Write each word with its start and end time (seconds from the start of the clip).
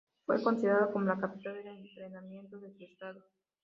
Fue 0.25 0.41
considerado 0.41 0.91
como 0.91 1.05
la 1.05 1.15
capital 1.19 1.57
del 1.63 1.67
entretenimiento 1.77 2.59
de 2.59 2.73
su 2.73 2.83
estado. 2.85 3.23